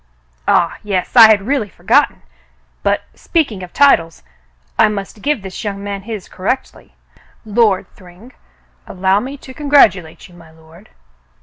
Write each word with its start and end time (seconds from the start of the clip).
"Ah, 0.47 0.79
yes. 0.83 1.15
I 1.15 1.27
had 1.27 1.45
really 1.45 1.69
forgotten. 1.69 2.23
But 2.81 3.03
speaking 3.13 3.61
of 3.61 3.71
titles— 3.71 4.23
I 4.79 4.87
must 4.87 5.21
give 5.21 5.43
this 5.43 5.63
young 5.63 5.83
man 5.83 6.01
his 6.01 6.27
correctly. 6.27 6.95
Lord 7.45 7.85
Thryng— 7.95 8.31
allow 8.87 9.19
me 9.19 9.37
to 9.37 9.53
congratulate 9.53 10.27
you, 10.27 10.33
my 10.33 10.49
lord." 10.49 10.89